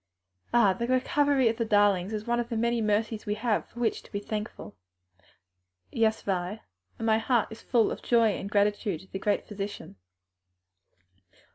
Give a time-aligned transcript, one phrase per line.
[0.51, 4.09] "Ah, the recovery of the darlings is one of the many mercies we have to
[4.11, 5.23] be thankful for!"
[5.91, 6.59] "Yes, Vi,
[6.97, 9.97] and my heart is full of joy and gratitude to the Great Physician."